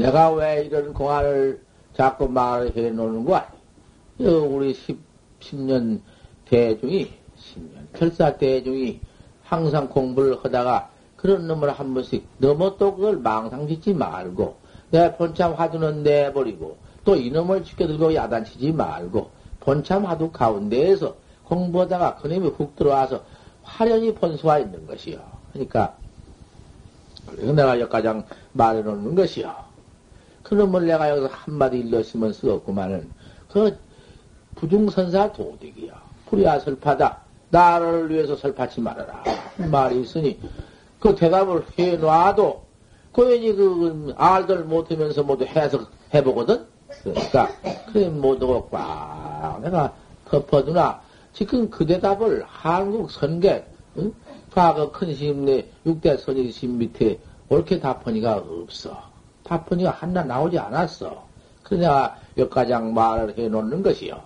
내가 0.00 0.32
왜 0.32 0.64
이런 0.64 0.94
공안을 0.94 1.60
자꾸 1.94 2.26
말을 2.26 2.74
해 2.74 2.90
놓는 2.90 3.26
거야? 3.26 3.52
우리 4.18 4.72
10, 4.72 4.98
10 5.40 5.56
년 5.60 6.02
대중이, 6.46 7.12
10년 7.36 7.98
결사 7.98 8.36
대중이 8.38 9.00
항상 9.44 9.90
공부를 9.90 10.38
하다가 10.42 10.88
그런 11.16 11.46
놈을 11.46 11.70
한 11.72 11.92
번씩 11.92 12.26
너무 12.38 12.76
또 12.78 12.94
그걸 12.94 13.18
망상 13.18 13.68
짓지 13.68 13.92
말고 13.92 14.56
내 14.90 15.14
본참 15.16 15.52
화두는 15.52 16.02
내버리고 16.02 16.78
또 17.04 17.14
이놈을 17.14 17.64
지켜들고 17.64 18.14
야단치지 18.14 18.72
말고 18.72 19.30
본참 19.60 20.06
화두 20.06 20.30
가운데에서 20.30 21.14
공부하다가 21.44 22.16
그놈이 22.16 22.48
훅 22.48 22.74
들어와서 22.74 23.22
화련히 23.62 24.14
본수와 24.14 24.60
있는 24.60 24.86
것이요. 24.86 25.20
그러니까 25.52 25.94
내가 27.36 27.78
여기까지 27.78 28.08
말해놓는 28.52 29.14
것이요. 29.14 29.69
그놈을 30.42 30.86
내가 30.86 31.10
여기서 31.10 31.28
한마디 31.28 31.78
일렀으면 31.78 32.32
쓰겠구만은 32.32 33.10
그 33.48 33.76
부중선사 34.56 35.32
도둑이야. 35.32 36.00
불이야 36.26 36.60
설파다. 36.60 37.18
나를 37.50 38.10
위해서 38.10 38.36
설파치 38.36 38.80
말아라. 38.80 39.24
말이 39.70 40.02
있으니 40.02 40.38
그 40.98 41.14
대답을 41.14 41.64
해놔도 41.78 42.62
고연히 43.12 43.54
그 43.54 44.14
알들 44.16 44.64
못하면서 44.64 45.22
모두 45.22 45.44
해석 45.44 45.90
해보거든. 46.14 46.64
그러니까 47.02 47.48
그래 47.92 48.08
못하고 48.08 48.68
꽉 48.68 49.60
내가 49.62 49.94
덮어두나 50.26 51.00
지금 51.32 51.70
그 51.70 51.86
대답을 51.86 52.44
한국 52.46 53.10
선계 53.10 53.64
응? 53.98 54.12
과거 54.52 54.90
큰 54.90 55.14
스님네 55.14 55.66
육대 55.86 56.16
선의심 56.16 56.78
밑에 56.78 57.18
옳게 57.48 57.80
답하니가 57.80 58.36
없어. 58.36 59.09
답하니가 59.50 59.90
하나 59.90 60.22
나오지 60.22 60.58
않았어. 60.58 61.26
그러냐 61.64 62.16
여기까지 62.38 62.72
말을 62.72 63.36
해 63.36 63.48
놓는 63.48 63.82
것이요. 63.82 64.22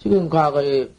지금 0.00 0.28
과거에 0.28 0.90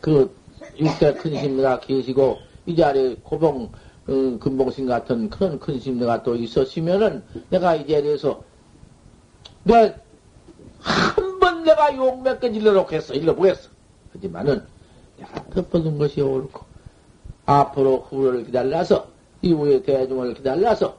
그 0.00 0.34
육대 0.78 1.14
큰 1.14 1.30
스님네가 1.36 1.80
계시고 1.80 2.38
이 2.66 2.74
자리에 2.74 3.16
고봉 3.22 3.70
음, 4.08 4.38
금봉신 4.38 4.86
같은 4.86 5.30
그런 5.30 5.58
큰 5.58 5.78
스님네가 5.80 6.22
또 6.24 6.34
있었으면은 6.34 7.22
내가 7.50 7.76
이 7.76 7.86
자리에서 7.86 8.42
내가 9.62 9.94
한 10.80 11.38
번 11.40 11.62
내가 11.64 11.94
욕 11.96 12.22
몇개 12.22 12.48
일러놓겠어. 12.48 13.14
일러보겠어. 13.14 13.68
하지만은 14.12 14.64
내가 15.18 15.44
덮어둔 15.50 15.98
것이 15.98 16.20
옳고 16.20 16.64
앞으로 17.46 17.98
후를 18.08 18.44
기다려서 18.46 19.06
이후에 19.42 19.82
대중을 19.82 20.34
기다려서 20.34 20.96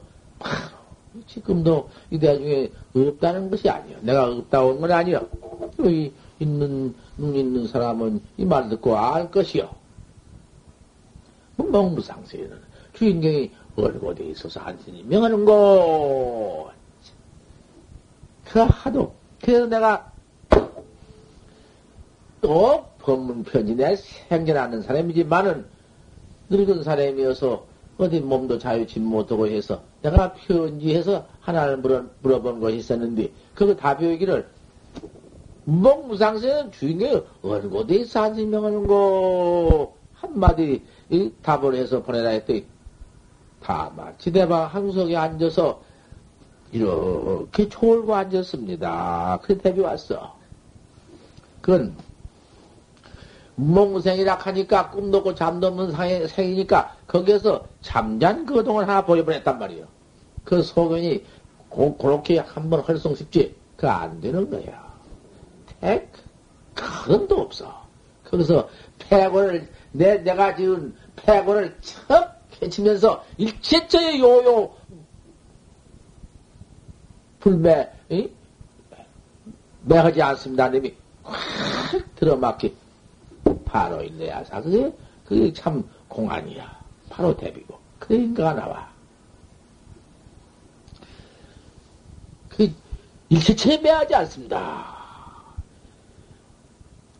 지금도 1.26 1.90
이 2.10 2.18
대중에 2.18 2.70
없다는 2.94 3.50
것이 3.50 3.68
아니야. 3.68 3.98
내가 4.02 4.26
없다고 4.28 4.70
한 4.72 4.80
건 4.80 4.92
아니야. 4.92 5.22
여기 5.78 6.12
있는 6.40 6.94
눈 7.16 7.34
있는 7.34 7.66
사람은 7.66 8.20
이 8.36 8.44
말 8.44 8.68
듣고 8.68 8.96
알 8.96 9.30
것이요. 9.30 9.70
멍무상세에는 11.56 12.58
주인공이 12.94 13.50
얼고돼 13.76 14.24
있어서 14.26 14.60
한신이 14.60 15.04
명하는 15.04 15.44
것. 15.44 16.70
그 18.44 18.60
하도 18.60 19.14
그래서 19.42 19.66
내가 19.66 20.10
또 22.40 22.86
법문 23.00 23.42
편지 23.44 23.74
내 23.74 23.96
생겨나는 23.96 24.82
사람이지만은 24.82 25.66
늙은 26.50 26.82
사람이어서 26.84 27.66
어디 27.98 28.20
몸도 28.20 28.58
자유치 28.58 29.00
못하고 29.00 29.48
해서 29.48 29.82
내가 30.02 30.32
편지해서 30.32 31.26
하나를 31.40 31.78
물어, 31.78 32.04
물어본 32.22 32.60
것이 32.60 32.76
있었는데 32.76 33.30
그거 33.54 33.74
답변하기를 33.74 34.48
몽무상세는 35.64 36.72
주인공이 36.72 37.22
얼고대 37.42 38.04
산신명하는 38.04 38.86
거 38.86 39.94
한마디 40.14 40.82
답을 41.42 41.74
해서 41.74 42.02
보내라 42.02 42.30
했더니 42.30 42.64
다마 43.60 44.16
지대방 44.16 44.66
항석에 44.66 45.16
앉아서 45.16 45.82
이렇게 46.72 47.68
졸고 47.68 48.14
앉았습니다. 48.14 49.40
그래 49.42 49.58
대비 49.58 49.80
왔어. 49.80 50.36
그건 51.60 51.94
몽생이라 53.56 54.36
하니까 54.36 54.90
꿈도 54.90 55.18
없고 55.18 55.34
잠도 55.34 55.66
없는 55.66 56.28
생이니까 56.28 56.97
거기에서 57.08 57.66
잠잔 57.80 58.46
그동안 58.46 58.88
하나 58.88 59.04
보여보냈단 59.04 59.58
말이에요. 59.58 59.86
그 60.44 60.62
소견이 60.62 61.24
고, 61.68 61.96
그렇게 61.96 62.38
한번 62.38 62.80
활성 62.80 63.14
쉽지? 63.16 63.56
그 63.76 63.86
안 63.88 64.20
되는 64.20 64.48
거야. 64.48 64.94
택? 65.80 66.10
큰도 66.74 67.40
없어. 67.40 67.86
거기서 68.24 68.68
패고를, 68.98 69.68
내, 69.92 70.18
내가 70.18 70.54
지은 70.54 70.94
패고를 71.16 71.76
척 71.80 72.38
해치면서 72.60 73.24
일체처의 73.38 74.20
요요, 74.20 74.70
불매, 77.40 77.88
이? 78.10 78.28
매하지 79.82 80.20
않습니다. 80.20 80.68
님이 80.68 80.94
확 81.22 82.14
들어막히 82.16 82.76
바로 83.64 84.02
있네야 84.02 84.44
사. 84.44 84.60
그게, 84.60 84.92
그게 85.24 85.52
참 85.52 85.88
공안이야. 86.08 86.77
바로 87.18 87.36
대비고. 87.36 87.76
그 87.98 88.14
인가가 88.14 88.54
나와. 88.54 88.88
그, 92.48 92.72
일체체에 93.28 93.78
매하지 93.78 94.14
않습니다. 94.14 94.94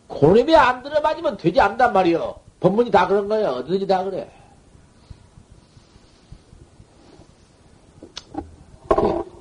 고놈이 0.07 0.55
안 0.55 0.81
들어맞으면 0.81 1.35
되지 1.35 1.59
않단 1.59 1.91
말이요. 1.91 2.39
법문이 2.61 2.91
다 2.91 3.07
그런 3.07 3.27
거예요. 3.27 3.49
어디든지 3.49 3.87
다 3.87 4.05
그래. 4.05 4.31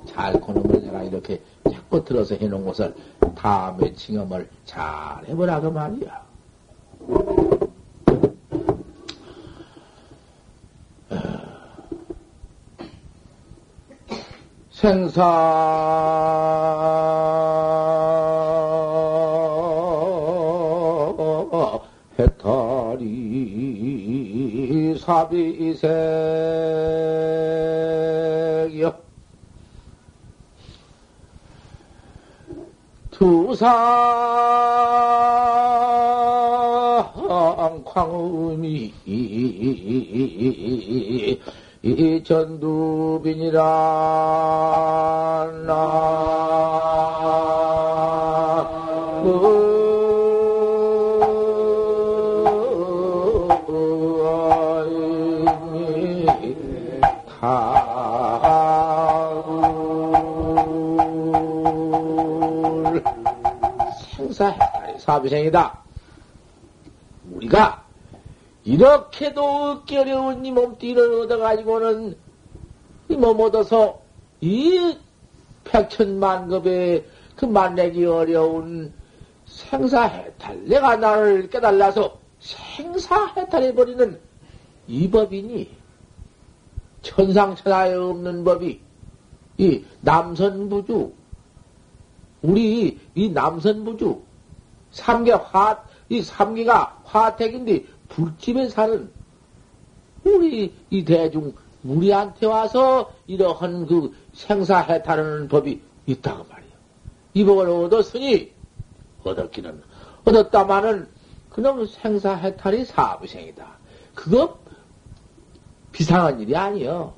잘 0.09 0.33
고놈을 0.41 0.83
내가 0.83 1.05
이렇게 1.05 1.41
자꾸 1.73 2.05
들어서 2.05 2.35
해놓은 2.35 2.65
것을 2.65 2.93
다음에 3.37 3.93
징험을 3.93 4.51
잘 4.65 5.25
해보라 5.29 5.61
그 5.61 5.69
말이야. 5.69 7.58
생사. 14.81 15.25
해탈이 22.19 23.07
사비색이요 24.99 25.49
두상 33.11 33.59
광음이 37.85 38.95
이 41.83 42.23
전두빈이라. 42.25 43.63
나. 45.67 46.09
사비생이다. 65.09 65.75
우리가 67.33 67.83
이렇게도 68.79 69.45
얻기 69.45 69.97
어려운 69.97 70.47
이 70.47 70.53
몸띠를 70.53 71.23
얻어가지고는 71.23 72.17
이 73.09 73.17
몸 73.17 73.41
얻어서 73.41 74.01
이 74.41 74.97
백천만급의 75.65 77.05
그 77.35 77.45
만내기 77.45 78.05
어려운 78.05 78.93
생사해탈, 79.47 80.65
내가 80.67 80.95
나를 80.95 81.51
깨달아서 81.51 82.19
생사해탈해버리는 82.39 84.21
이 84.87 85.11
법이니, 85.11 85.71
천상천하에 87.03 87.95
없는 87.95 88.45
법이, 88.45 88.81
이 89.57 89.85
남선부주, 90.03 91.13
우리 92.43 92.99
이 93.17 93.29
남선부주, 93.31 94.23
삼계 94.93 95.33
화, 95.33 95.83
이 96.11 96.23
삼계가 96.23 97.01
화택인데, 97.05 97.85
불집에 98.19 98.69
사는 98.69 99.11
우리 100.25 100.75
이 100.91 101.05
대중 101.05 101.55
우리한테 101.85 102.47
와서 102.47 103.13
이러한 103.29 103.87
그 103.87 104.13
생사해탈하는 104.33 105.47
법이 105.47 105.81
있다고 106.07 106.45
말이요. 106.51 106.73
이 107.35 107.45
법을 107.45 107.69
얻었으니, 107.69 108.53
얻었기는, 109.23 109.83
얻었다마는 110.25 111.07
그놈 111.51 111.87
생사해탈이 111.87 112.85
사부생이다. 112.87 113.79
그거 114.17 114.59
비상한 115.93 116.41
일이 116.41 116.57
아니요. 116.57 117.15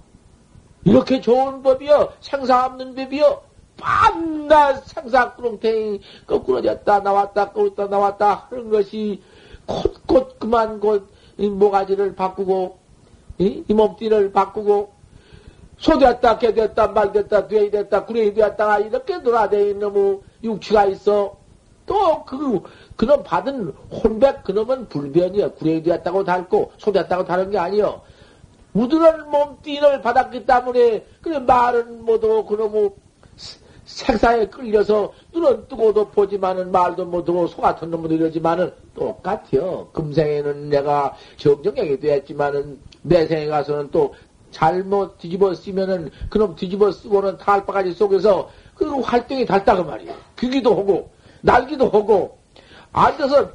이렇게 0.85 1.23
좋은 1.23 1.63
법이요. 1.63 2.13
생사 2.21 2.67
없는 2.67 2.95
법이요. 2.95 3.43
밤낮 3.79 4.87
생사꾸렁탱이 4.87 6.01
거꾸로졌다 6.27 7.01
나왔다 7.01 7.53
거꾸로 7.53 7.89
나왔다 7.89 8.49
하는 8.51 8.69
것이 8.69 9.23
곳곳 9.71 10.39
그만 10.41 10.81
곳 10.81 11.09
모가지를 11.39 12.17
바꾸고 12.17 12.79
이, 13.39 13.65
이 13.69 13.73
몸띠를 13.75 14.33
바꾸고 14.33 14.93
소되었다 15.79 16.39
개되었다 16.39 16.89
말되었다 16.89 17.49
되이 17.49 17.71
됐다 17.71 18.05
구레이 18.05 18.35
되었다 18.35 18.81
이렇게 18.81 19.23
돌아다니는 19.23 19.79
놈의 19.79 20.21
육치가 20.45 20.85
있어. 20.87 21.39
또 21.87 22.25
그 22.25 22.63
그놈 22.97 23.23
받은 23.25 23.73
혼백 23.91 24.45
그놈은 24.45 24.89
불변이야. 24.89 25.53
구레이 25.53 25.83
되었다고 25.83 26.25
닳고 26.25 26.73
소되었다고 26.79 27.25
다른 27.25 27.51
게 27.51 27.59
아니여. 27.59 28.03
우드런 28.75 29.31
몸띠를 29.31 30.01
받았기 30.03 30.47
때문에 30.47 31.05
그래 31.23 31.39
말은 31.41 32.05
못하고 32.05 32.45
그놈의 32.45 32.91
색사에 33.85 34.47
끌려서 34.47 35.13
눈은 35.33 35.69
뜨고도 35.69 36.11
보지만은 36.11 36.71
말도 36.71 37.07
못하고 37.07 37.47
소 37.47 37.61
같은 37.61 37.91
놈은 37.91 38.11
이러지만은 38.11 38.73
똑같아요. 38.95 39.89
금생에는 39.93 40.69
내가 40.69 41.17
정정하게 41.37 41.99
되었지만은 41.99 42.81
내 43.03 43.27
생에 43.27 43.47
가서는 43.47 43.91
또 43.91 44.15
잘못 44.51 45.19
뒤집어 45.19 45.55
쓰면은 45.55 46.11
그놈 46.29 46.57
뒤집어 46.57 46.91
쓰고는 46.91 47.39
탈바가지 47.39 47.93
속에서 47.93 48.51
그 48.75 49.01
활동이 49.01 49.47
달다그 49.47 49.83
말이에요. 49.83 50.15
귀기도 50.39 50.77
하고 50.77 51.11
날기도 51.43 51.89
하고 51.89 52.39
앉아서 52.93 53.53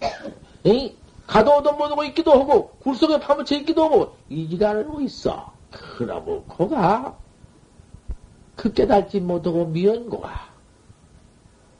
이 0.64 0.94
가도 1.26 1.60
못하고 1.72 2.04
있기도 2.04 2.32
하고 2.32 2.70
굴속에 2.80 3.20
파묻혀 3.20 3.56
있기도 3.56 3.84
하고 3.84 4.16
이 4.28 4.48
지랄을 4.48 4.86
하고 4.86 5.00
있어. 5.00 5.52
그러고 5.70 6.44
거가 6.44 7.16
그 8.56 8.72
깨달지 8.72 9.20
못하고 9.20 9.66
미연고가 9.66 10.54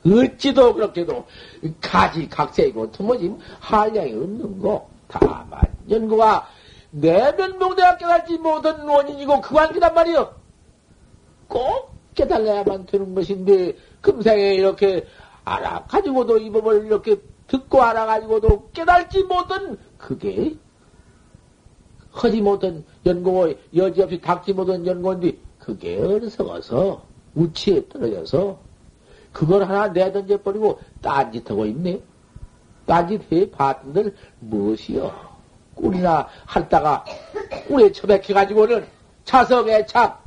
어찌도 0.07 0.75
그렇게도 0.75 1.25
가지 1.81 2.29
각세이고 2.29 2.93
투머짐 2.93 3.39
한량이 3.61 4.13
없는 4.13 4.59
거 4.59 4.89
다만 5.09 5.63
연고가 5.89 6.49
내면봉대가 6.91 7.97
깨달지 7.97 8.39
못한 8.39 8.87
원인이고 8.87 9.41
그 9.41 9.55
관계란 9.55 9.95
말이요. 9.95 10.35
꼭 11.49 11.95
깨달아야만 12.15 12.87
되는 12.87 13.15
것인데 13.15 13.77
금생에 14.01 14.55
이렇게 14.55 15.07
알아가지고도 15.45 16.39
이 16.39 16.51
법을 16.51 16.87
이렇게 16.87 17.17
듣고 17.49 17.83
알아가지고도 17.83 18.71
깨달지 18.73 19.23
못한 19.25 19.79
그게 19.99 20.57
하지 22.13 22.41
못한 22.41 22.85
연고 23.05 23.53
여지없이 23.75 24.21
닥지 24.21 24.53
못한 24.53 24.87
연고인데 24.87 25.37
그게 25.65 25.99
어리석어서 25.99 27.03
우치에 27.35 27.89
떨어져서 27.89 28.59
그걸 29.33 29.65
하나 29.65 29.89
내던져 29.89 30.41
버리고 30.43 30.79
딴짓하고 31.01 31.65
있네. 31.67 32.01
딴짓해 32.87 33.51
봤던들 33.51 34.15
무엇이여? 34.41 35.35
꿀이나 35.75 36.29
할다가 36.45 37.05
꿀에 37.67 37.91
처박혀가지고는 37.91 38.87
자석 39.25 39.69
애착, 39.69 40.23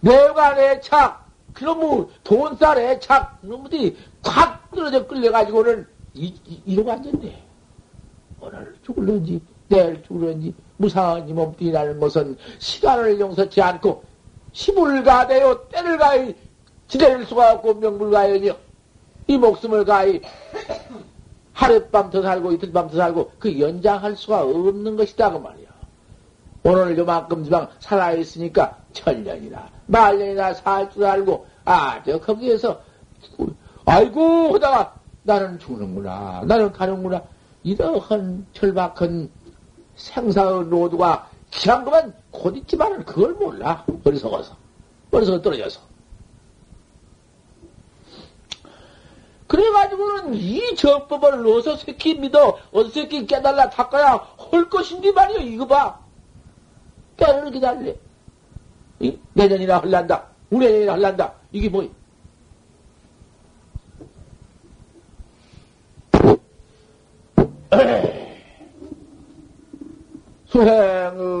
내관 0.00 0.58
애착, 0.58 1.24
그놈의 1.54 2.08
돈살 2.24 2.78
애착, 2.78 3.38
놈들이 3.42 3.96
콱 4.22 4.70
떨어져 4.72 5.06
끌려가지고는 5.06 5.86
이, 6.14 6.34
이, 6.44 6.60
이러고 6.66 6.92
앉았네. 6.92 7.44
오늘 8.40 8.76
죽을런지, 8.84 9.40
내일 9.68 10.02
죽을런지, 10.02 10.52
무상한 10.76 11.26
이 11.28 11.32
몸뚱이라는 11.32 11.98
것은 12.00 12.36
시간을 12.58 13.18
용서치 13.18 13.62
않고 13.62 14.04
힘을 14.56 15.04
가대요, 15.04 15.68
때를 15.68 15.98
가히 15.98 16.34
지낼 16.88 17.26
수가 17.26 17.52
없고 17.52 17.74
명불 17.74 18.10
가연이요. 18.10 18.56
이 19.26 19.36
목숨을 19.36 19.84
가히 19.84 20.22
하룻밤 21.52 22.08
더 22.10 22.22
살고 22.22 22.52
이틀밤 22.52 22.88
더 22.88 22.96
살고 22.96 23.32
그 23.38 23.60
연장할 23.60 24.16
수가 24.16 24.42
없는 24.42 24.96
것이다 24.96 25.30
그 25.32 25.38
말이야. 25.38 25.66
오늘 26.62 26.96
요만큼 26.96 27.44
지방 27.44 27.68
살아있으니까 27.80 28.78
천년이나 28.94 29.68
말년이나 29.86 30.54
살 30.54 30.90
줄 30.90 31.04
알고 31.04 31.46
아저 31.66 32.18
거기에서 32.18 32.80
아이고 33.84 34.54
하다가 34.54 34.94
나는 35.22 35.58
죽는구나 35.58 36.42
나는 36.46 36.72
가는구나 36.72 37.22
이러한 37.62 38.46
철박한 38.54 39.30
생사의 39.96 40.64
노두가 40.66 41.28
기한 41.50 41.84
것만 41.84 42.14
곧 42.36 42.56
있지만은 42.56 43.04
그걸 43.04 43.32
몰라. 43.34 43.84
어리석어서. 44.04 44.56
어리석어 45.10 45.40
떨어져서. 45.42 45.80
그래가지고는 49.46 50.34
이 50.34 50.74
정법을 50.74 51.46
어서 51.46 51.76
새끼 51.76 52.14
믿어, 52.14 52.58
어서 52.72 52.90
새끼 52.90 53.26
깨달라 53.26 53.70
닦아야 53.70 54.26
할 54.50 54.68
것인지 54.68 55.12
말이요. 55.12 55.38
이거 55.38 55.66
봐. 55.66 56.00
깨달을 57.16 57.52
기다려. 57.52 57.94
내년이나 59.32 59.78
할란다. 59.78 60.26
우내년이나 60.50 60.92
할란다. 60.92 61.32
이게 61.52 61.68
뭐야? 61.68 61.88
수행을 70.56 71.36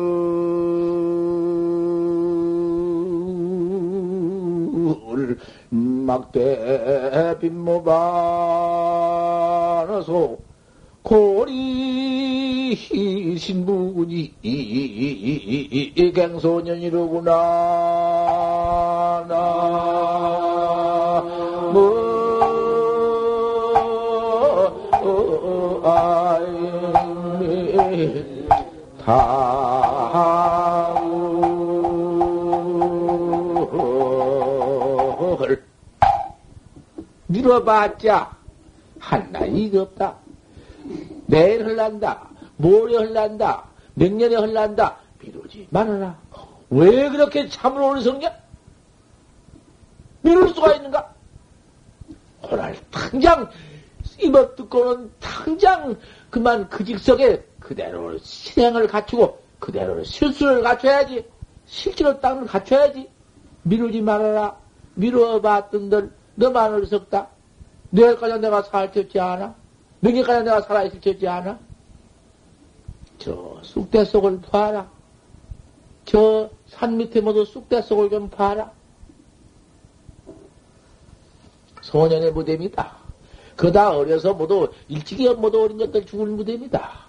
막대 5.70 7.36
빈모반어서 7.40 7.96
고리 11.02 12.76
신부군이 13.38 14.34
갱소년이로구나 16.12 17.32
나 19.28 19.36
뭐. 21.72 22.06
다을 29.06 30.96
밀어봤자 37.28 38.36
한나이가 38.98 39.82
없다. 39.82 40.16
내일 41.26 41.64
흘란다. 41.64 42.30
모레 42.56 42.96
흘란다. 42.96 43.66
몇 43.94 44.12
년에 44.12 44.34
흘란다. 44.34 44.96
미루지 45.20 45.68
말아라. 45.70 46.18
왜 46.70 47.08
그렇게 47.08 47.48
참으로 47.48 47.90
어리석냐? 47.90 48.28
미룰 50.22 50.48
수가 50.48 50.74
있는가? 50.74 51.14
오늘 52.42 52.76
당장 52.90 53.48
입어 54.20 54.56
듣고는 54.56 55.12
당장 55.20 55.96
그만 56.30 56.68
그 56.68 56.84
직석에 56.84 57.44
그대로 57.60 58.18
실행을 58.18 58.86
갖추고 58.86 59.38
그대로 59.58 60.02
실수를 60.04 60.62
갖춰야지. 60.62 61.26
실제로 61.66 62.20
땅을 62.20 62.46
갖춰야지. 62.46 63.08
미루지 63.62 64.00
말아라. 64.00 64.56
미루어 64.94 65.40
봤던들 65.40 66.12
너만 66.34 66.74
어리석다. 66.74 67.28
내일까지 67.90 68.38
내가 68.40 68.62
살쳤지 68.62 69.18
않아? 69.18 69.54
명예까지 70.00 70.44
내가 70.44 70.60
살아있을 70.62 71.00
쳤지 71.00 71.26
않아? 71.26 71.58
저 73.18 73.58
쑥대 73.62 74.04
속을 74.04 74.40
봐라. 74.42 74.88
저 76.04 76.56
산 76.68 76.96
밑에 76.96 77.20
모두 77.20 77.44
쑥대 77.44 77.82
속을 77.82 78.10
좀 78.10 78.28
봐라. 78.28 78.70
소년의 81.80 82.32
무대입니다. 82.32 82.96
그다 83.56 83.96
어려서 83.96 84.34
모두 84.34 84.70
일찍이 84.88 85.28
모두 85.34 85.62
어린 85.62 85.78
것들 85.78 86.04
죽을 86.06 86.26
무대입니다. 86.26 87.06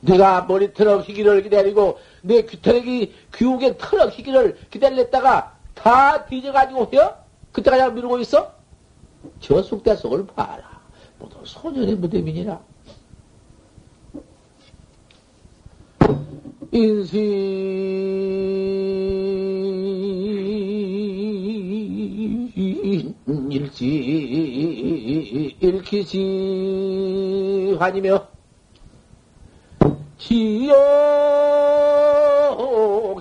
내가 0.00 0.46
머리 0.46 0.66
희기를 0.66 1.42
기다리고 1.42 1.98
내 2.22 2.42
귀터럭이 2.42 3.12
귀옥에 3.34 3.76
터럭 3.76 4.16
희기를 4.16 4.56
기다렸다가 4.70 5.58
다 5.74 6.24
뒤져가지고 6.26 6.90
해요? 6.92 7.14
그때까지 7.52 7.92
미루고 7.94 8.18
있어? 8.20 8.52
저 9.40 9.62
쑥대 9.62 9.96
속을 9.96 10.26
봐라. 10.26 10.80
모두 11.18 11.36
소년의 11.44 11.96
무대민이라. 11.96 12.60
이 16.70 16.78
인신 16.78 17.18
일지 23.28 23.86
일키지. 25.60 26.16
환이며 27.78 28.26
지옥 30.16 30.72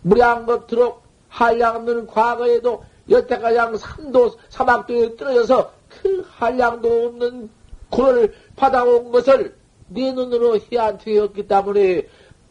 무량겁도록 0.03 1.03
한량는 1.29 2.07
과거에도 2.07 2.85
여태가장 3.09 3.77
삼도, 3.77 4.37
사막도에 4.49 5.17
떨어져서 5.17 5.73
그 5.89 6.27
한량도 6.29 7.07
없는 7.07 7.51
고를 7.91 8.35
받아온 8.57 9.11
것을 9.11 9.57
네 9.89 10.13
눈으로 10.13 10.59
희한투였기 10.59 11.47
때문에 11.47 12.07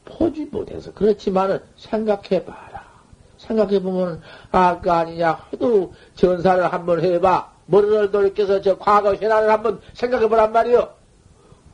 보지 0.06 0.46
못해서 0.46 0.94
그렇지만은 0.94 1.60
생각해봐라. 1.78 2.92
생각해보면 3.38 4.22
아까 4.52 5.00
아니냐 5.00 5.48
해도 5.52 5.94
전사를 6.16 6.72
한번 6.72 7.02
해봐. 7.02 7.52
머리를 7.66 8.12
돌이켜서 8.12 8.62
저 8.62 8.78
과거 8.78 9.16
현안을 9.16 9.50
한번 9.50 9.82
생각해보란 9.94 10.52
말이요. 10.52 10.90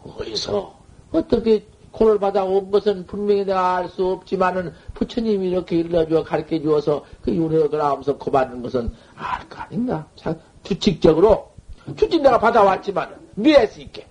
어디서 0.04 0.78
어떻게 1.12 1.66
고를 1.98 2.20
받아온 2.20 2.70
것은 2.70 3.08
분명히 3.08 3.44
내가 3.44 3.78
알 3.78 3.90
수 3.90 4.06
없지만은 4.06 4.72
부처님이 4.94 5.50
이렇게 5.50 5.78
일러주어 5.78 6.24
가르쳐 6.24 6.60
주어서 6.60 7.04
그 7.24 7.34
윤회를 7.34 7.84
하면서 7.84 8.18
고받는 8.18 8.62
것은 8.62 8.92
알 9.16 9.50
거 9.50 9.62
아닌가? 9.62 10.08
참, 10.16 10.40
규칙적으로. 10.64 11.54
규칙 11.98 12.22
내가 12.22 12.38
받아왔지만은, 12.38 13.16
미해수 13.36 13.82
있게. 13.82 14.06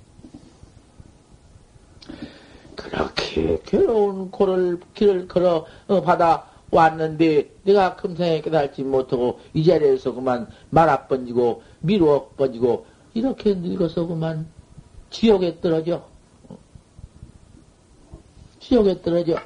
그렇게 2.74 3.60
괴로운 3.64 4.30
고를, 4.32 4.80
길을 4.94 5.28
걸어, 5.28 5.66
어, 5.86 6.00
받아 6.00 6.48
왔는데, 6.72 7.50
내가 7.62 7.94
금생에 7.94 8.40
깨달지 8.40 8.82
못하고, 8.82 9.38
이 9.54 9.62
자리에서 9.62 10.12
그만 10.12 10.48
말아 10.70 11.06
번지고, 11.06 11.62
미루어 11.80 12.30
번지고, 12.36 12.86
이렇게 13.14 13.54
늙어서 13.54 14.06
그만 14.06 14.48
지옥에 15.10 15.60
떨어져. 15.60 16.15
지옥에 18.66 19.00
떨어져. 19.00 19.36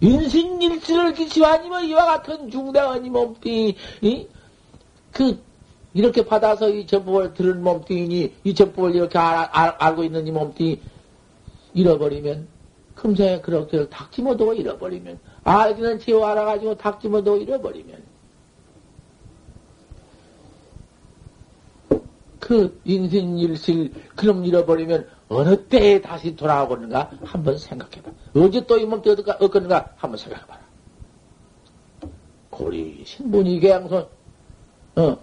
인신일지를 0.00 1.14
기치고 1.14 1.46
아니면 1.46 1.84
이와 1.84 2.04
같은 2.04 2.50
중대한 2.50 3.04
이 3.04 3.10
몸뚱이, 3.10 3.76
그, 5.12 5.38
이렇게 5.94 6.24
받아서 6.24 6.68
이 6.68 6.86
전법을 6.86 7.34
들은 7.34 7.62
몸뚱이니, 7.62 8.34
이 8.44 8.54
전법을 8.54 8.94
이렇게 8.94 9.18
알, 9.18 9.48
알, 9.52 9.74
알고 9.78 10.04
있는 10.04 10.26
이 10.26 10.32
몸뚱이 10.32 10.80
잃어버리면, 11.72 12.48
금생에 12.96 13.40
그렇게 13.40 13.88
닥지 13.88 14.20
못하고 14.20 14.52
잃어버리면, 14.52 15.18
알기는 15.44 16.00
지어 16.00 16.24
알아가지고 16.26 16.76
닥지 16.76 17.08
못하고 17.08 17.36
잃어버리면, 17.36 18.02
그 22.46 22.80
인생일실 22.84 23.92
그럼 24.14 24.44
잃어버리면 24.44 25.08
어느 25.28 25.64
때에 25.66 26.00
다시 26.00 26.36
돌아오는가 26.36 27.10
한번 27.24 27.58
생각해봐. 27.58 28.08
언제 28.36 28.64
또 28.64 28.78
이 28.78 28.84
몸때 28.84 29.10
얻겠는가 29.10 29.94
한번 29.96 30.16
생각해봐라. 30.16 30.60
고리 32.50 33.02
신분이 33.04 33.58
개양손 33.58 34.06
어 34.94 35.18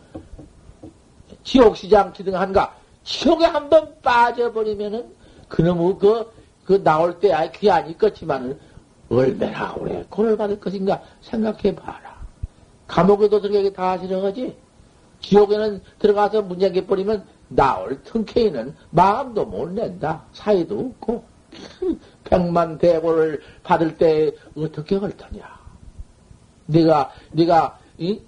지옥시장 1.45 2.11
기등한가 2.11 2.75
지옥에 3.05 3.45
한번 3.45 3.95
빠져버리면은 4.01 5.05
그놈의 5.47 5.99
그, 5.99 6.29
그 6.65 6.83
나올 6.83 7.21
때 7.21 7.31
아예 7.31 7.49
그게 7.49 7.71
아니겠지만은 7.71 8.59
얼마나 9.09 9.73
오래 9.75 10.03
고를 10.09 10.35
받을 10.35 10.59
것인가 10.59 11.01
생각해봐라. 11.21 12.21
감옥에도 12.85 13.39
들어가기 13.39 13.71
다 13.71 13.97
싫어하지? 13.97 14.62
지옥에는 15.23 15.81
들어가서 15.99 16.43
문제게 16.43 16.85
버리면 16.85 17.25
나올 17.47 18.01
틈케이는 18.03 18.75
마음도 18.91 19.45
못 19.45 19.69
낸다. 19.71 20.25
사이도 20.33 20.93
없고. 21.01 21.23
백만 22.23 22.77
대고를 22.77 23.41
받을 23.63 23.97
때 23.97 24.31
어떻게 24.55 24.95
할 24.95 25.15
터냐. 25.15 25.59
네가, 26.65 27.11
네가, 27.31 27.79
이, 27.97 28.21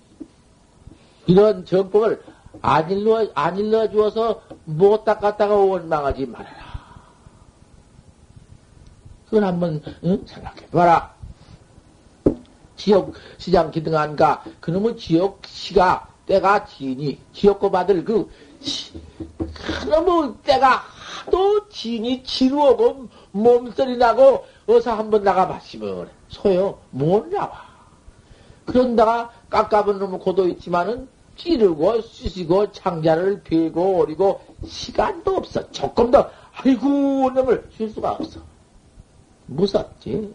이런 1.26 1.66
전법을 1.66 2.22
안 2.62 2.92
일러, 2.92 3.28
안 3.34 3.58
일러 3.58 3.90
주어서 3.90 4.42
못 4.66 5.04
닦았다가 5.06 5.56
원망하지 5.56 6.28
말아라. 6.28 6.66
그걸 9.26 9.44
한번, 9.44 9.82
응? 10.04 10.24
생각해 10.26 10.68
봐라. 10.68 11.14
지옥 12.76 13.16
시장 13.38 13.72
기등한가, 13.72 14.44
그놈의 14.60 14.98
지옥 14.98 15.42
시가 15.48 16.15
때가 16.26 16.66
지니 16.66 17.20
지옥고 17.34 17.72
받을 17.72 18.04
그 18.04 18.30
그놈의 19.54 20.34
때가 20.44 20.84
하도 21.26 21.68
지니 21.70 22.24
지루하고 22.24 23.08
몸소리 23.32 23.98
나고 23.98 24.46
어서 24.68 24.94
한번 24.94 25.24
나가 25.24 25.48
봤으면 25.48 26.10
소요 26.30 26.80
못 26.92 27.28
나와. 27.28 27.66
그런다가 28.66 29.32
깎아본 29.50 30.00
놈은 30.00 30.20
고도 30.20 30.48
있지만은 30.48 31.08
찌르고 31.38 32.02
쑤시고 32.02 32.72
창자를 32.72 33.44
베고 33.44 34.00
오리고 34.00 34.42
시간도 34.66 35.38
없어. 35.38 35.70
조금 35.72 36.10
더 36.10 36.30
아이고 36.54 37.30
놈을 37.32 37.70
쉴 37.76 37.90
수가 37.90 38.14
없어. 38.14 38.40
무섭지. 39.46 40.34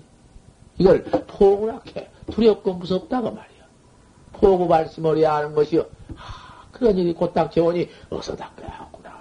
이걸 0.78 1.02
포근하게 1.04 2.08
두렵고 2.30 2.74
무섭다고 2.74 3.32
말 3.32 3.49
포구 4.40 4.66
말씀을 4.66 5.18
해야 5.18 5.36
하는 5.36 5.54
것이요. 5.54 5.82
아, 6.16 6.64
그런 6.72 6.96
일이 6.96 7.12
곧딱 7.12 7.52
재원이 7.52 7.88
어서 8.08 8.34
닦아야 8.34 8.70
하구나. 8.70 9.12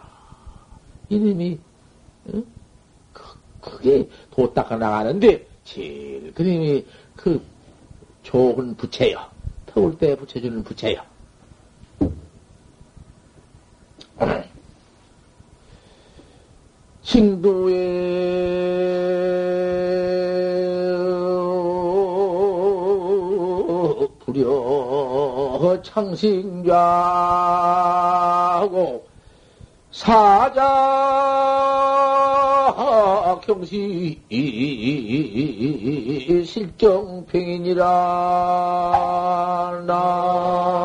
이놈이, 1.10 1.60
응? 2.34 2.46
그, 3.12 3.24
그게 3.60 4.10
도 4.32 4.54
닦아 4.54 4.78
나가는데, 4.78 5.46
제일 5.66 6.34
그님이 6.34 6.86
그 7.16 7.42
좋은 8.24 8.76
부채요. 8.76 9.26
터울 9.66 9.98
때 9.98 10.16
붙여주는 10.16 10.64
부채요. 10.64 11.02
싱두에 17.02 18.59
창신자하고 25.82 26.70
사자 29.92 30.60
경시 33.46 34.22
실정평인이라. 36.46 37.84
나 39.88 40.79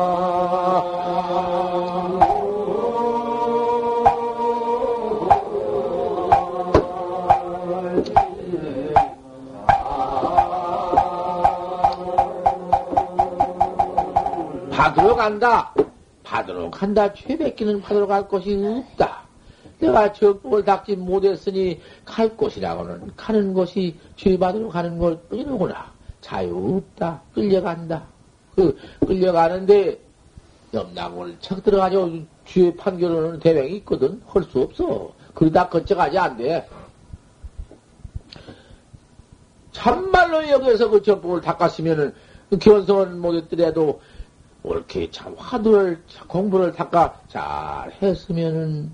받으러 14.95 15.15
간다. 15.15 15.73
받으러 16.23 16.69
간다. 16.71 17.13
최백기는 17.13 17.81
받으러 17.81 18.07
갈 18.07 18.27
곳이 18.27 18.55
없다. 18.63 19.25
내가 19.79 20.13
적법을 20.13 20.63
닦지 20.63 20.95
못했으니 20.95 21.81
갈 22.05 22.35
곳이라고는 22.37 23.11
가는 23.17 23.53
곳이 23.53 23.97
죄 24.15 24.37
받으러 24.37 24.69
가는 24.69 24.97
곳뿐이로구나. 24.97 25.91
자유 26.21 26.77
없다. 26.77 27.21
끌려간다. 27.33 28.03
그 28.55 28.77
끌려가는데 29.05 29.99
염락을 30.73 31.37
척 31.41 31.61
들어가지고 31.61 32.23
죄 32.45 32.73
판결하는 32.75 33.39
대명이 33.39 33.75
있거든. 33.77 34.21
할 34.25 34.43
수 34.43 34.61
없어. 34.61 35.11
그러다 35.33 35.67
거쳐가지 35.67 36.17
안 36.17 36.37
돼. 36.37 36.67
참말로 39.73 40.47
여기서 40.49 40.89
그 40.89 41.01
적법을 41.01 41.41
닦았으면은 41.41 42.13
그 42.49 42.57
견성은 42.57 43.19
못했더라도 43.19 43.99
옳게 44.65 45.11
참 45.11 45.35
화두를, 45.37 46.01
공부를 46.27 46.73
닦아 46.73 47.21
잘 47.27 47.91
했으면은, 48.01 48.91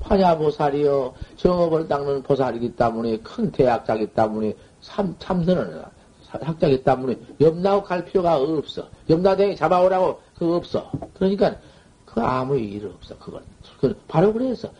파냐보살이요, 0.00 1.14
정업을 1.36 1.88
닦는 1.88 2.22
보살이기 2.22 2.76
때문에, 2.76 3.18
큰 3.18 3.50
대학자기 3.50 4.06
때문에, 4.06 4.54
참, 4.80 5.14
참선을, 5.18 5.84
학자기 6.28 6.82
때문에, 6.82 7.18
염나고 7.40 7.82
갈 7.82 8.04
필요가 8.04 8.36
없어. 8.36 8.88
염나댕이 9.10 9.56
잡아오라고, 9.56 10.20
그거 10.36 10.56
없어. 10.56 10.90
그러니까, 11.14 11.56
그 12.06 12.20
아무 12.22 12.56
일 12.56 12.86
없어, 12.86 13.18
그건. 13.18 13.42
그건 13.74 13.96
바로 14.06 14.32
그래서, 14.32 14.70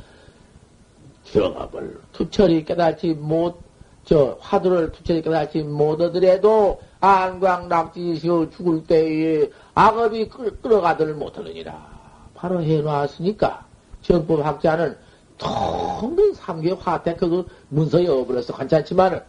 정업을 1.24 2.00
투철이 2.12 2.64
깨닫지 2.64 3.14
못, 3.14 3.67
저, 4.08 4.38
화두를 4.40 4.90
투철이 4.92 5.20
깨닫지 5.20 5.64
못하더라도, 5.64 6.80
안광 6.98 7.68
낙지시오 7.68 8.48
죽을 8.48 8.82
때에 8.84 9.50
악업이 9.74 10.30
끌, 10.30 10.50
끌어가들 10.62 11.12
못하느니라. 11.12 12.32
바로 12.34 12.62
해놓았으니까, 12.62 13.66
정법 14.00 14.46
학자는 14.46 14.96
통근 15.36 16.32
삼계 16.32 16.72
화태 16.72 17.16
그 17.16 17.46
문서에 17.68 18.08
어버려서 18.08 18.56
괜찮지만은, 18.56 19.20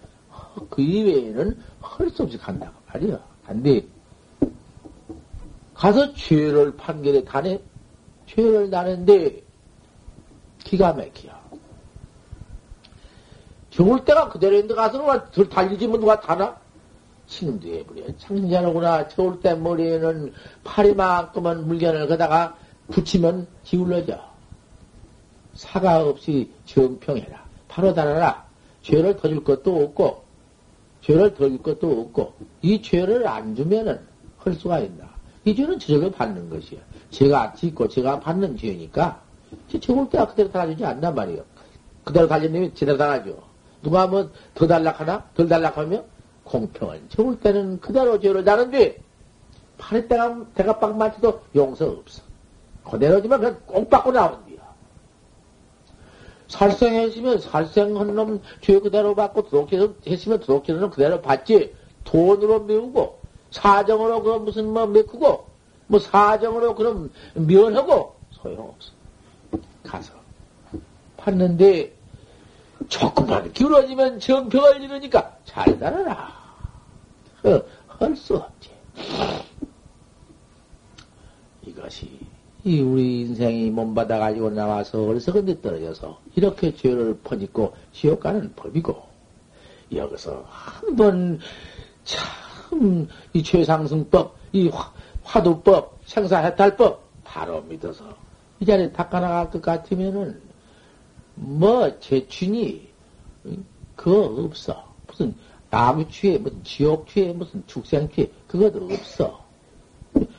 그 0.69 0.81
이외에는 0.81 1.62
할 1.81 2.09
수 2.09 2.24
없이 2.24 2.38
간다고 2.38 2.74
말이야. 2.88 3.19
간디. 3.45 3.86
가서 5.74 6.13
죄를 6.13 6.77
판결에 6.77 7.25
다네, 7.25 7.59
죄를 8.27 8.69
나는데, 8.69 9.43
기가 10.63 10.93
막혀. 10.93 11.38
죽을 13.79 14.03
때가 14.03 14.27
그대로인데 14.27 14.75
가서는 14.75 15.21
덜 15.31 15.48
달리지 15.48 15.88
뭐 15.88 15.98
누가 15.98 16.19
타나? 16.19 16.57
지금도 17.27 17.65
해버려. 17.69 18.03
창자로구나. 18.17 19.07
겨울 19.07 19.39
때 19.39 19.53
머리에는 19.55 20.33
파리만큼은 20.65 21.65
물건을 21.65 22.09
거다가 22.09 22.57
붙이면 22.91 23.48
기울러져. 23.63 24.19
사과 25.53 26.01
없이 26.03 26.51
정평해라. 26.65 27.41
바로 27.69 27.93
달아라. 27.93 28.45
죄를 28.81 29.15
더 29.15 29.29
줄 29.29 29.45
것도 29.45 29.74
없고, 29.83 30.24
죄를 31.00 31.33
더 31.36 31.48
줄 31.48 31.63
것도 31.63 32.01
없고, 32.01 32.33
이 32.62 32.81
죄를 32.81 33.25
안 33.29 33.55
주면은 33.55 33.98
할 34.39 34.53
수가 34.55 34.79
있나. 34.79 35.05
이 35.45 35.55
죄는 35.55 35.79
저절로 35.79 36.12
받는 36.12 36.50
것이야. 36.50 36.81
제가 37.12 37.53
짓고 37.53 37.88
제가 37.88 38.19
받는 38.19 38.57
죄니까, 38.57 39.21
죽을 39.79 40.09
때가 40.09 40.27
그대로 40.27 40.51
달아주지 40.51 40.83
않단 40.83 41.15
말이에요. 41.15 41.45
그대로 42.03 42.27
달려내면 42.27 42.75
제대로 42.75 42.98
달아줘. 42.98 43.48
누가 43.81 44.07
뭐더 44.07 44.67
달락하나? 44.67 45.29
덜 45.36 45.48
달락하면 45.48 46.05
공평은 46.43 47.09
죽을 47.09 47.39
때는 47.39 47.79
그대로 47.79 48.19
죄를 48.19 48.43
다는데 48.43 49.00
팔에 49.77 50.07
때가 50.07 50.45
대가빵 50.55 50.98
맞춰도 50.98 51.41
용서 51.55 51.89
없어. 51.89 52.21
그대로지만 52.83 53.39
그냥 53.39 53.62
꼭 53.65 53.89
받고 53.89 54.12
나온디야. 54.12 54.59
살생했으면 56.48 57.39
살생한 57.39 58.15
놈 58.15 58.41
죄 58.62 58.79
그대로 58.79 59.15
받고 59.15 59.50
도둑했으면 59.50 60.39
도둑질은 60.39 60.89
그대로 60.89 61.21
받지. 61.21 61.74
돈으로 62.03 62.62
메우고 62.62 63.19
사정으로 63.51 64.23
그 64.23 64.30
무슨 64.39 64.73
뭐 64.73 64.86
메꾸고 64.88 65.45
뭐 65.88 65.99
사정으로 65.99 66.75
그럼 66.75 67.12
면하고 67.34 68.15
소용없어. 68.32 68.91
가서 69.84 70.13
봤는데 71.17 71.93
조금만 72.89 73.52
기울어지면 73.54 74.19
정평을 74.19 74.82
이루니까 74.82 75.38
잘 75.45 75.80
달아라. 75.80 76.34
어, 77.43 77.62
할수 77.88 78.36
없지. 78.36 78.69
이것이 81.65 82.19
이 82.65 82.82
우리 82.82 83.21
인생이 83.21 83.69
몸받아 83.69 84.19
가지고 84.19 84.49
나와서 84.49 84.99
근데 85.32 85.62
떨어져서 85.62 86.19
이렇게 86.36 86.75
죄를 86.75 87.17
퍼짓고 87.23 87.73
지옥 87.93 88.19
가는 88.19 88.54
법이고 88.56 89.02
여기서 89.93 90.43
한번 90.49 91.39
참 92.04 92.39
이 93.34 93.43
최상승법, 93.43 94.36
이 94.54 94.69
화, 95.23 95.43
두법 95.43 95.99
생사해탈법 96.06 97.04
바로 97.23 97.62
믿어서 97.62 98.06
이 98.60 98.65
자리에 98.65 98.91
닦아나갈 98.91 99.49
것 99.49 99.62
같으면은 99.62 100.41
뭐 101.41 101.99
재춘이 101.99 102.89
그거 103.95 104.43
없어 104.43 104.84
무슨 105.08 105.34
아무취에 105.71 106.38
무슨 106.38 106.63
지옥취에 106.63 107.34
무슨 107.34 107.63
축생취에 107.67 108.32
그것도 108.47 108.86
없어. 108.91 109.39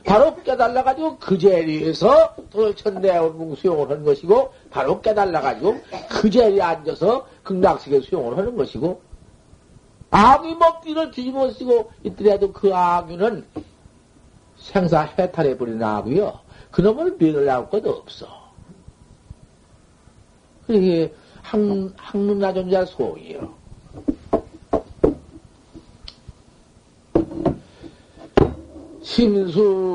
바로 0.04 0.34
깨달아가지고 0.42 1.18
그 1.18 1.38
자리에서 1.38 2.34
도천대원궁 2.50 3.54
수용을 3.54 3.90
하는 3.90 4.04
것이고, 4.04 4.52
바로 4.70 5.00
깨달아가지고 5.00 5.80
그 6.08 6.28
자리에 6.28 6.60
앉아서 6.60 7.26
극락식에 7.44 8.00
수용을 8.00 8.36
하는 8.36 8.56
것이고, 8.56 9.00
악이 10.10 10.56
먹기를 10.56 11.12
뒤집어 11.12 11.50
쓰고 11.52 11.92
있더라도 12.02 12.52
그 12.52 12.74
악유는 12.74 13.46
생사 14.56 15.02
해탈해버린 15.02 15.80
악이요. 15.80 16.40
그놈을 16.72 17.16
면을할 17.18 17.70
것도 17.70 17.90
없어. 17.90 18.39
그게 20.70 21.12
학, 21.42 21.58
학문 21.96 22.38
나존자 22.38 22.84
소이요. 22.84 23.52
심수. 29.02 29.90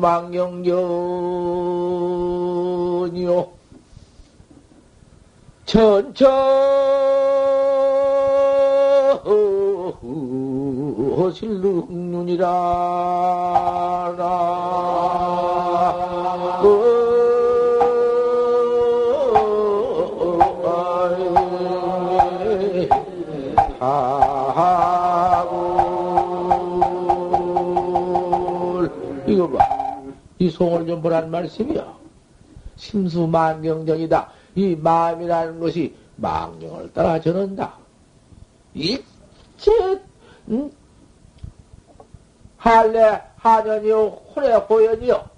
망영견이요. 0.00 0.62
천천 5.66 6.91
실능륜이라 11.32 12.52
이 30.38 30.50
송을 30.50 30.86
좀 30.88 31.00
보란 31.00 31.30
말씀이요. 31.30 31.94
심수 32.74 33.28
만경정이다. 33.28 34.28
이 34.56 34.74
마음이라는 34.74 35.60
것이 35.60 35.94
망령을 36.16 36.92
따라 36.92 37.20
전한다. 37.20 37.74
일 38.74 39.04
체, 39.62 39.70
음? 40.48 40.70
할래, 42.56 43.22
하년이요, 43.36 44.06
호래, 44.34 44.54
호연이요. 44.54 45.30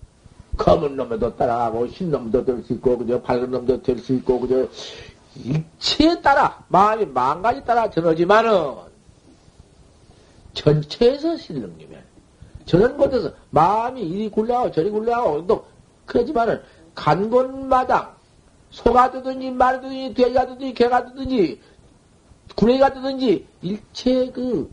검은 0.56 0.96
놈도 0.96 1.37
따라가고, 1.37 1.87
흰 1.87 2.10
놈도 2.10 2.44
될 2.44 2.62
수 2.62 2.72
있고, 2.74 2.96
그저 2.98 3.20
밝은 3.20 3.50
놈도 3.50 3.82
될 3.82 3.98
수 3.98 4.14
있고, 4.14 4.40
그저 4.40 4.66
일체에 5.37 6.20
따라, 6.22 6.64
마음이 6.68 7.06
만 7.06 7.42
가지 7.42 7.62
따라 7.64 7.90
전하지만은, 7.90 8.74
전체에서 10.54 11.37
실능이면, 11.37 12.00
저런 12.66 12.96
곳에서 12.96 13.32
마음이 13.50 14.00
이리 14.00 14.30
굴러가고 14.30 14.72
저리 14.72 14.88
굴러가고 14.88 15.46
또 15.46 15.66
그러지만은 16.06 16.62
간 16.94 17.28
곳마다 17.28 18.12
소가 18.70 19.10
뜨든지 19.10 19.50
말이 19.50 19.80
뜨든지 19.82 20.14
돼지가 20.14 20.46
뜨든지 20.46 20.72
개가 20.72 21.04
뜨든지 21.06 21.60
구레가 22.57 22.92
뜨든지 22.92 23.46
일체 23.62 24.30
그 24.30 24.70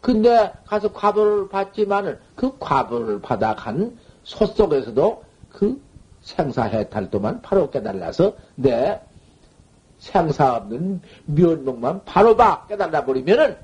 근데 0.00 0.52
가서 0.66 0.92
과보를 0.92 1.48
받지만은 1.48 2.18
그 2.36 2.56
과보를 2.58 3.20
받아간 3.20 3.98
소 4.22 4.46
속에서도 4.46 5.24
그 5.50 5.80
생사해탈도만 6.22 7.42
바로 7.42 7.70
깨달아서 7.70 8.36
내 8.54 9.00
생사 9.98 10.56
없는 10.56 11.00
면목만 11.26 12.04
바로 12.04 12.36
봐 12.36 12.66
깨달아 12.68 13.04
버리면은 13.04 13.56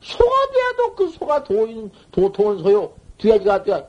소가 0.00 0.30
돼도 0.52 0.94
그 0.94 1.08
소가 1.08 1.44
도인, 1.44 1.90
도통은 2.10 2.58
소요. 2.58 2.92
돼지가 3.18 3.62
돼. 3.62 3.86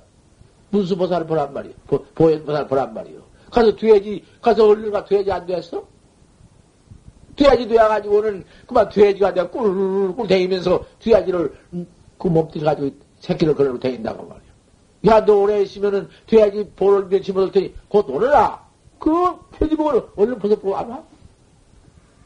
문수보살을 0.72 1.28
보란 1.28 1.54
말이요. 1.54 1.74
보현보살 2.16 2.68
보란 2.68 2.94
말이요. 2.94 3.20
가서 3.50 3.76
돼지, 3.76 4.24
가서 4.42 4.68
얼른 4.68 4.92
가 4.92 5.06
돼지 5.06 5.32
안 5.32 5.46
됐어? 5.46 5.86
돼지 7.42 7.68
되어가지고는 7.68 8.44
그만 8.68 8.90
돼지가 8.90 9.34
돼 9.34 9.48
꿀꿀 9.48 10.28
대이면서 10.28 10.84
돼지를 11.00 11.54
그 12.18 12.28
몸뚱이 12.28 12.64
가지고 12.64 12.92
새끼를 13.20 13.56
걸어 13.56 13.78
다닌다고 13.80 14.28
말이야. 14.28 14.52
야, 15.08 15.26
너 15.26 15.38
오래 15.38 15.62
있으면은 15.62 16.08
돼지 16.28 16.70
볼을 16.76 17.04
못할 17.06 17.52
테니 17.52 17.74
곧 17.88 18.08
오너라. 18.10 18.64
그 19.00 19.36
표지복을 19.58 20.10
얼른 20.16 20.38
벗어보고 20.38 20.78
안 20.78 20.90
와? 20.90 21.04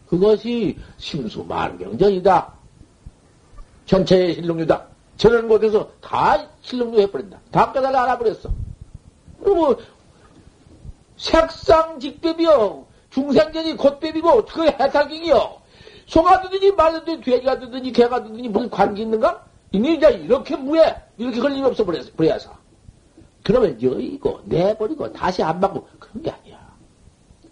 그것이 0.08 0.78
심수 0.98 1.44
만경전이다. 1.46 2.54
전체의 3.86 4.36
실lum류다. 4.36 4.88
저런 5.16 5.48
곳에서 5.48 5.90
다 6.02 6.46
실lum류 6.62 7.00
해버린다. 7.02 7.40
다 7.52 7.72
깨달아 7.72 8.04
알아버렸어. 8.04 8.50
그리고 9.42 9.76
색상직법이요. 11.16 12.86
중생전이 13.16 13.78
곧법이고 13.78 14.46
그게 14.46 14.68
해탈경이요. 14.78 15.62
소가 16.06 16.42
듣든지 16.42 16.74
말든지 16.74 17.22
돼지가 17.22 17.60
듣든지 17.60 17.92
개가 17.94 18.24
듣든지 18.24 18.50
무슨 18.50 18.70
관계 18.70 19.04
있는가? 19.04 19.46
이미 19.72 19.96
이제 19.96 20.10
이렇게 20.10 20.56
무해 20.58 20.96
이렇게 21.18 21.40
걸림 21.40 21.64
없어 21.64 21.86
버려서 21.86 22.12
버려서 22.18 22.52
그러면 23.42 23.82
여의고 23.82 24.42
내버리고 24.44 25.12
다시 25.14 25.42
안 25.42 25.62
받고 25.62 25.88
그런 25.98 26.24
게 26.24 26.32
아니야. 26.32 26.60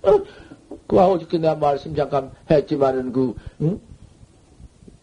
어? 0.04 0.21
그 0.86 0.99
어저께 0.99 1.38
내가 1.38 1.56
말씀 1.56 1.95
잠깐 1.95 2.32
했지만은 2.52 3.13
그 3.13 3.34
응? 3.62 3.80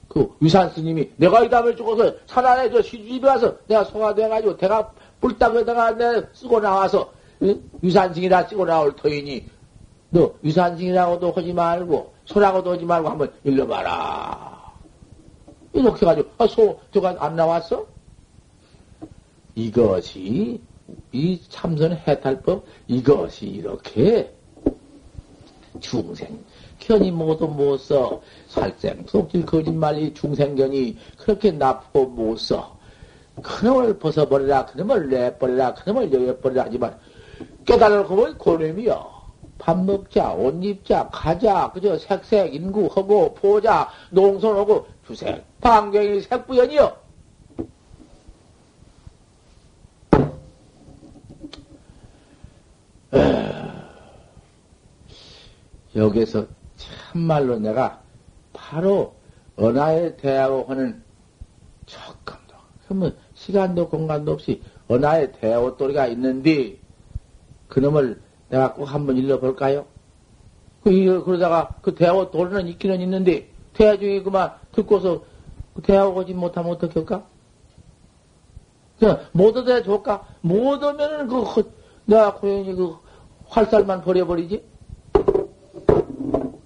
그 0.08 0.36
위산 0.40 0.68
스님이 0.70 1.10
내가 1.16 1.42
이 1.42 1.48
담을 1.48 1.74
죽어서 1.74 2.12
산 2.26 2.44
안에 2.44 2.70
저 2.70 2.82
시주집에 2.82 3.26
와서 3.26 3.56
내가 3.66 3.84
소가 3.84 4.14
돼가지고 4.14 4.58
대가 4.58 4.92
뿔딱에다가 5.22 5.96
내 5.96 6.22
쓰고 6.34 6.60
나와서 6.60 7.10
응? 7.42 7.62
위산승이라 7.80 8.48
쓰고 8.48 8.66
나올 8.66 8.94
터이니 8.94 9.59
너 10.10 10.34
위산승이라고도 10.42 11.32
하지 11.32 11.52
말고 11.52 12.12
소라고도 12.24 12.72
하지 12.72 12.84
말고 12.84 13.08
한번 13.08 13.32
일러봐라. 13.44 14.72
이렇게 15.72 16.00
해가지고 16.00 16.30
아, 16.38 16.46
소 16.46 16.80
저가 16.92 17.16
안 17.18 17.36
나왔어? 17.36 17.86
이것이 19.54 20.60
이 21.12 21.40
참선 21.48 21.92
해탈법 21.92 22.64
이것이 22.88 23.46
이렇게 23.46 24.32
중생 25.78 26.44
견이 26.80 27.12
모두 27.12 27.46
못 27.46 27.78
써. 27.78 28.20
살생 28.48 29.04
속질 29.06 29.46
거짓말이 29.46 30.12
중생견이 30.14 30.96
그렇게 31.18 31.52
나쁘고 31.52 32.06
못 32.06 32.36
써. 32.38 32.76
그놈을 33.42 33.98
벗어버리라, 33.98 34.66
그놈을 34.66 35.08
내버리라, 35.08 35.74
그놈을 35.74 36.12
여겨버리라 36.12 36.64
하지만 36.66 36.98
깨달을 37.64 38.04
거면 38.04 38.38
고놈이요. 38.38 39.09
밥 39.60 39.78
먹자, 39.84 40.32
옷 40.32 40.64
입자, 40.64 41.10
가자, 41.12 41.70
그저 41.72 41.98
색색, 41.98 42.54
인구하고, 42.54 43.34
보자, 43.34 43.90
농선하고, 44.10 44.86
주색, 45.06 45.44
방경이 45.60 46.22
색부연이요. 46.22 46.96
여기서 55.94 56.46
참말로 56.76 57.58
내가 57.58 58.00
바로 58.54 59.14
언하에 59.56 60.16
대하고 60.16 60.64
하는 60.68 61.02
척감도. 61.84 62.54
그러면 62.86 63.16
시간도 63.34 63.90
공간도 63.90 64.32
없이 64.32 64.62
언하에 64.88 65.32
대하고 65.32 65.76
또리가 65.76 66.06
있는데 66.06 66.78
그놈을 67.68 68.22
내가 68.50 68.74
꼭 68.74 68.84
한번 68.84 69.16
일러볼까요? 69.16 69.86
그, 70.82 71.22
그러다가 71.24 71.76
그 71.82 71.94
대하고 71.94 72.30
도리는 72.30 72.68
있기는 72.68 73.00
있는데 73.00 73.48
대화 73.74 73.96
중에 73.96 74.22
그만 74.22 74.52
듣고서 74.72 75.22
그 75.74 75.82
대하고 75.82 76.20
오지 76.20 76.34
못하면 76.34 76.72
어떻게 76.72 77.00
할까? 77.00 77.24
그냥 78.98 79.20
못 79.32 79.56
얻어야 79.56 79.82
좋을까? 79.82 80.24
못 80.42 80.82
오면은 80.82 81.28
그, 81.28 81.72
내가 82.04 82.34
고연히 82.34 82.74
그 82.74 82.96
활살만 83.46 84.02
버려버리지? 84.02 84.62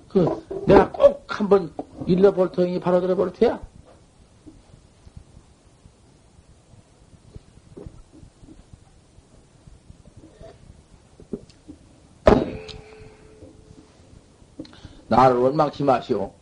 그, 0.09 0.43
내가 0.67 0.91
꼭 0.91 1.25
한번 1.27 1.73
일러볼 2.07 2.53
터니 2.53 2.81
바로 2.81 3.01
들어볼 3.01 3.33
테야. 3.35 3.61
나를 15.17 15.37
원망치 15.37 15.85
마시오. 15.85 16.33